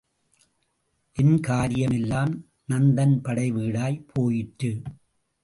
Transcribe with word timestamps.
என் 1.17 1.39
காரியம் 1.39 1.91
எல்லாம் 1.91 2.33
நந்தன் 2.67 3.15
படை 3.21 3.51
வீடாய்ப் 3.51 4.07
போயிற்று. 4.13 4.71